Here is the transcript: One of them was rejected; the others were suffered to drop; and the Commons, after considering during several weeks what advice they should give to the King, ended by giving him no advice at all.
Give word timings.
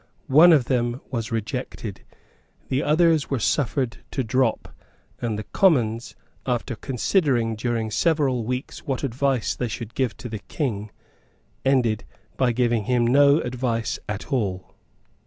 One 0.33 0.51
of 0.51 0.65
them 0.65 0.99
was 1.11 1.31
rejected; 1.31 2.01
the 2.69 2.81
others 2.81 3.29
were 3.29 3.37
suffered 3.37 3.97
to 4.09 4.23
drop; 4.23 4.75
and 5.21 5.37
the 5.37 5.43
Commons, 5.43 6.15
after 6.43 6.75
considering 6.75 7.55
during 7.55 7.91
several 7.91 8.43
weeks 8.43 8.79
what 8.79 9.03
advice 9.03 9.55
they 9.55 9.67
should 9.67 9.93
give 9.93 10.17
to 10.17 10.27
the 10.27 10.39
King, 10.39 10.89
ended 11.63 12.03
by 12.35 12.51
giving 12.51 12.85
him 12.85 13.05
no 13.05 13.41
advice 13.41 13.99
at 14.09 14.33
all. 14.33 14.73